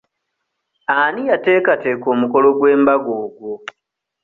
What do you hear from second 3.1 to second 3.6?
ogwo?